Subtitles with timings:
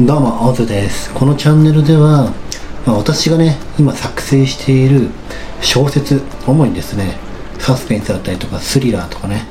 [0.00, 1.14] どうも、オズです。
[1.14, 2.32] このチャンネルでは、
[2.84, 5.08] まあ、私がね、今作成している
[5.60, 7.16] 小説、主にですね、
[7.60, 9.46] サスペンスだったりとか、スリラーとかね、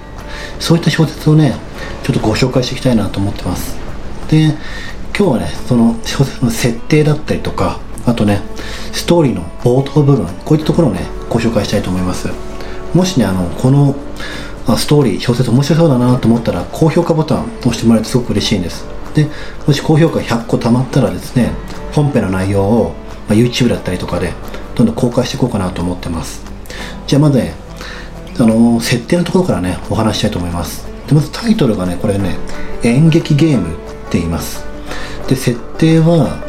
[0.60, 1.56] そういった小説をね、
[2.04, 3.78] ちょっとご紹介していきたいなと思ってます。
[4.30, 4.54] で、
[5.18, 8.42] 今日はね、その小説の設定だったりとか、あとね、
[8.92, 12.28] ストーリーの冒頭部分、こういったところをね、ご紹介したいと思います。
[12.94, 13.96] もしね、あの、この
[14.78, 18.93] ストーリー、小説面白そうだなと思ったら、高評価ボタン押してもらえるとすごく嬉しいんです。
[19.14, 19.28] で、
[19.68, 21.52] もし高評価100個貯まったらですね、
[21.94, 22.96] 本編の内容を、
[23.28, 24.34] まあ、YouTube だったりとかで、
[24.76, 26.44] どんどん公開していこうかなと思ってます。
[27.08, 27.54] じゃあまずね、
[28.40, 30.88] あの設定のところからね、お話ししたいと思います。
[31.08, 32.38] で、まずタイトルがね、これね、
[32.84, 33.78] 演劇ゲームっ
[34.10, 34.66] て言います。
[35.28, 36.40] で、設定は、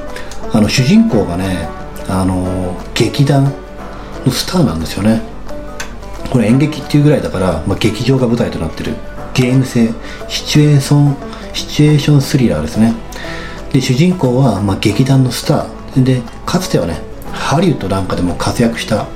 [0.53, 1.69] あの、主人公がね、
[2.09, 3.45] あの劇団
[4.25, 5.23] のスターなんですよね。
[6.31, 8.95] これ演劇っていうぐらいだから、まあ、劇場が舞台となってる
[9.35, 9.91] ゲーム性
[10.29, 11.17] シチュエーション
[11.55, 12.95] シチュエーションスリラーですね。
[13.73, 16.03] で主人公は、まあ、劇団のスター。
[16.03, 17.01] でかつてはね
[17.33, 19.07] ハリウッドなんかでも活躍した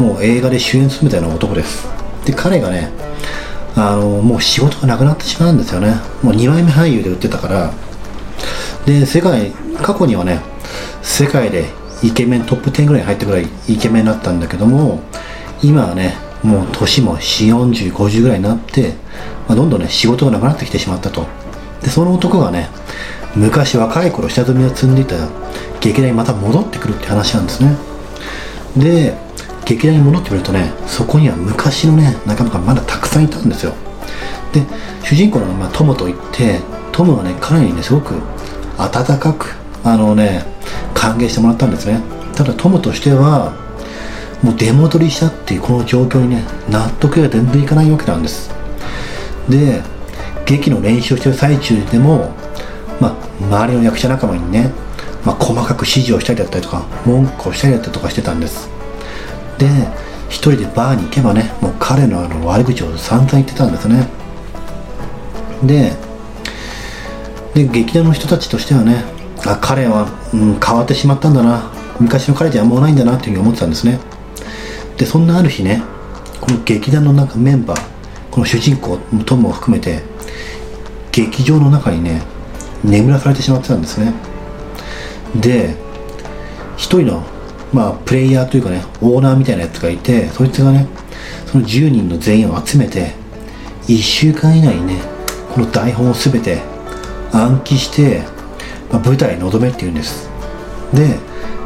[0.00, 1.86] もう映画で主演するみたいな男です。
[2.24, 2.90] で彼がね
[3.76, 5.94] あのもう仕事がなくなってしまうんですよね。
[6.22, 7.72] もう2枚目俳優で売ってたから。
[8.86, 10.40] で世界過去にはね
[11.02, 11.66] 世界で
[12.02, 15.00] イケメントップ10ぐらいに入ってくらいイケメンだったんだけども
[15.62, 18.94] 今はねもう年も44050ぐらいになって、
[19.48, 21.26] まあ、どんどんね仕事がなくなってきてしまったと。
[21.86, 22.68] でその男がね
[23.36, 25.14] 昔若い頃下積みを積んでいた
[25.80, 27.76] 劇団にまた戻ってくるって話なんですね。
[28.76, 29.14] で
[29.64, 33.72] 劇団に戻ってみるとねそこには昔のね仲間がまだたくさんいたんですよ。
[34.52, 34.62] で
[35.04, 38.14] 主人公の名前はトムといってトムはね彼にねすごく
[38.78, 40.44] 温かくあのね
[40.92, 42.00] 歓迎してもらったんですね。
[42.34, 43.54] ただトムとしては
[44.42, 48.50] もう出戻りしたっていうこの状況にね納得が全然いかないわけなんです。
[49.48, 49.82] で
[50.46, 52.34] 劇の練習をしてる最中でも、
[53.00, 54.72] まあ、周りの役者仲間にね、
[55.24, 58.70] まあ、細かく指示をしたりだったりとか文句をしたりだったりとかしてたんです。
[59.58, 59.66] で
[60.28, 64.08] 一人でバーに行けばねもう彼のあの悪口を散々言ってたんですね。
[65.62, 65.92] で
[67.54, 69.04] で劇団の人たちとしてはね
[69.46, 71.72] あ彼は、うん、変わってしまったんだな。
[71.98, 73.98] 昔の彼ではもうないんだなっていうふうに思ってたんですね。
[74.98, 75.82] でそんなある日ね
[76.40, 77.80] この劇団の中メンバー
[78.30, 80.02] この主人公トムを含めて
[81.16, 82.20] 劇場の中にね
[82.84, 84.12] 眠らされてしまってたんですね。
[85.34, 85.74] で
[86.76, 87.24] 一人の
[87.72, 90.86] まあプレイヤーというかねオーナーみたいなやつがいてそいつがね
[91.46, 93.14] その10人の全員を集めて
[93.88, 95.00] 1週間以内にね
[95.54, 96.60] この台本を全て
[97.32, 98.22] 暗記して、
[98.92, 100.28] まあ、舞台に臨めって言うんです。
[100.92, 101.18] で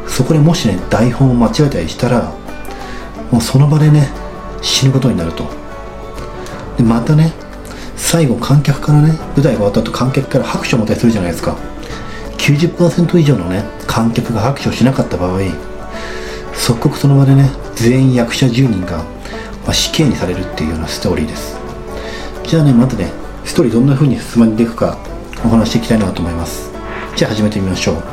[0.07, 2.33] そこでもしね台本を間違えたりしたら
[3.31, 4.09] もうその場でね
[4.61, 5.43] 死ぬことになると。
[6.77, 7.33] でまたね
[8.03, 11.55] 最後観客からね舞台が終わった後観客から拍手を持たりするじゃないですか。
[12.37, 15.39] 90%以上のね観客が拍手をしなかった場合
[16.53, 21.55] 即刻その場でね全員役者10人が、まあ、死刑にされるっていうようなストーリーです。
[22.43, 23.11] じゃあねまずね
[23.45, 24.97] ストーリーどんな風に進んでいくか
[25.45, 26.71] お話していきたいなと思います。
[27.15, 28.03] じゃあ始めてみましょう。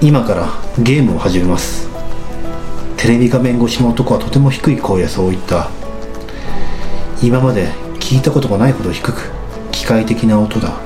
[0.00, 0.48] 今から
[0.82, 1.88] ゲームを始めます。
[2.96, 5.68] テレビ画面越しの男はとても低い声でそう言った。
[7.22, 7.68] 今まで
[8.12, 9.30] 聞いたことがないほど低く
[9.70, 10.78] 機械的な音だ。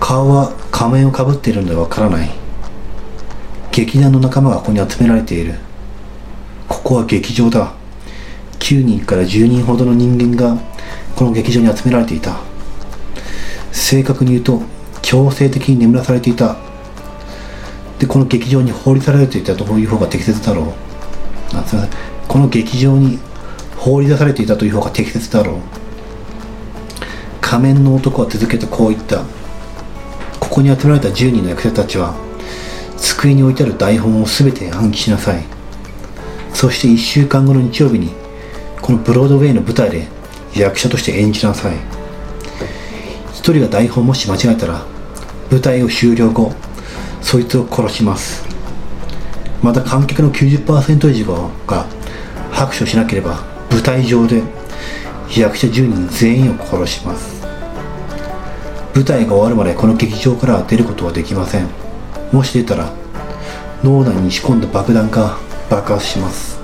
[0.00, 2.30] 顔は仮面をかぶっているのでわからない。
[3.70, 5.56] 劇団の仲間がここに集められている。
[6.70, 7.74] ここは劇場だ。
[8.60, 10.56] 9人から10人ほどの人間が
[11.16, 12.38] この劇場に集められていた。
[13.70, 14.62] 正確に言うと
[15.02, 16.56] 強制的に眠らされていた。
[17.98, 20.66] でこの劇場に放り去られていたという方が適切だろう。
[21.58, 21.90] あすいません。
[22.26, 23.18] この劇場に
[23.84, 25.58] 放り出されていたという方が適切だろう。
[27.42, 29.18] 仮面の男は続けてこう言った。
[30.40, 32.14] ここに集められた10人の役者たちは
[32.96, 35.44] 机に置いてある台本を全て暗記しなさい。
[36.54, 38.12] そして1週間後の日曜日に
[38.80, 40.08] このブロードウェイの舞台で
[40.56, 41.76] 役者として演じなさい。
[43.34, 44.86] 一人が台本もし間違えたら
[45.50, 46.54] 舞台を終了後
[47.20, 48.46] そいつを殺します。
[49.62, 51.84] また観客の90%以上が
[52.50, 54.40] 拍手をしなければ舞台上で
[55.36, 57.44] 役者10人全員を殺します。
[58.94, 61.66] 舞台が終わるまでこの劇場からは出ることはできません。
[62.30, 62.92] もし出たら
[63.82, 65.36] 脳内に仕込んだ爆弾が
[65.68, 66.60] 爆発します。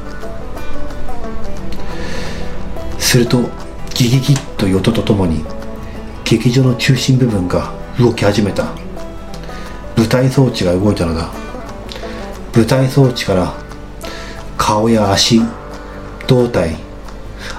[3.01, 3.41] すると
[3.93, 5.45] ギギギッと音とともに
[6.25, 8.67] 劇場の中心部分が動き始めた。
[9.97, 11.29] 舞台装置が動いたのだ。
[12.55, 13.53] 舞台装置から
[14.57, 15.41] 顔や足
[16.29, 16.90] 胴体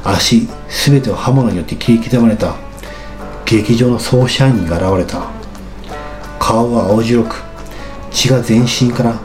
[0.03, 2.55] 足全てを刃物によって切り刻まれた。
[3.45, 5.29] 劇場の総支配人が現れた。
[6.39, 7.35] 顔は青白く
[8.11, 9.19] 血が全身から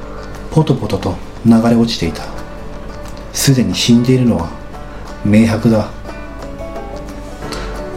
[0.50, 1.14] ポトポトと
[1.44, 2.22] 流れ落ちていた。
[3.32, 4.48] すでに死んでいるのは
[5.24, 5.86] 明白だ、ま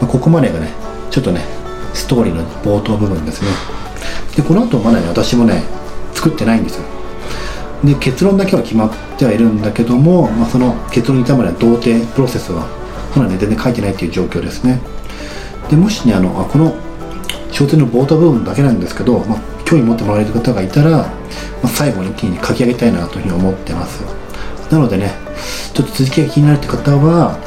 [0.02, 0.70] あ、ここまでがね
[1.10, 1.44] ちょっとね
[1.94, 3.48] ストーリーの冒頭部分ですね。
[4.36, 5.62] でこの後まだね私もね
[6.14, 6.84] 作ってないんですよ。
[7.84, 12.66] で結論だけは決まってはいるんだけども、まあ、その結論に至るまでは童貞プロセスは
[13.16, 14.80] まだね全然書いてないっていう状況ですね。
[15.70, 16.74] でもしねあのあこの
[17.50, 21.06] 小説の冒頭部分だけなんですけど、まあ、興味持ってもらえる方がいたら、ま
[21.64, 24.02] あ、最後に一気に書き上げたいなというふうに思ってます。
[24.70, 25.12] なのでね
[25.74, 27.38] ちょっと続きが気になるって方は、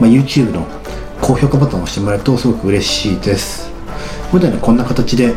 [0.00, 0.66] まあ、YouTube の
[1.22, 3.70] 高評価ボタンを押してもらえるとすごく嬉しいです。
[4.30, 5.32] これでねこんな形で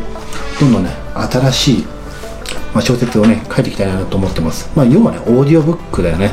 [0.59, 1.85] どんどんね新しい、
[2.73, 4.69] まあ、小説をね書いていきたいなと思ってます。
[4.75, 6.31] まあ要はねオーディオブックだよね。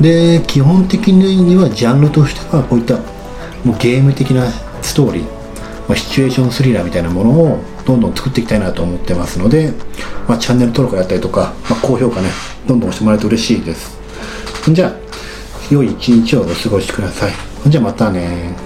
[0.00, 2.96] で基本的にはジャンルとしてはこういった
[3.64, 4.50] もうゲーム的な
[4.82, 5.22] ストーリー、
[5.88, 9.72] まあ、シチュエーションスリラーみたいなものをどんどん作っていきたいなと思ってますので、
[10.26, 12.30] まあ、チャンネル登録だったりとか、まあ、高評価ね
[12.66, 13.96] どんどん押してもらえると嬉しいです。
[14.72, 14.92] じゃあ
[15.70, 17.32] 良い一日をお過ごしください。
[17.68, 18.56] じゃあまたね